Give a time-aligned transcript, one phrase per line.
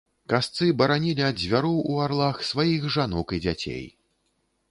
[0.31, 3.85] Касцы баранілі ад звяроў у арлах сваіх жанок і дзяцей.